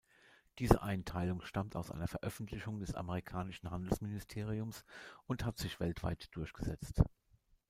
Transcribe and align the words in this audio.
Diese 0.57 0.81
Einteilung 0.81 1.43
stammt 1.43 1.75
aus 1.75 1.91
einer 1.91 2.07
Veröffentlichung 2.07 2.79
des 2.79 2.95
amerikanischen 2.95 3.69
Handelsministeriums 3.69 4.83
und 5.27 5.45
hat 5.45 5.59
sich 5.59 5.79
weltweit 5.79 6.27
durchgesetzt. 6.35 7.03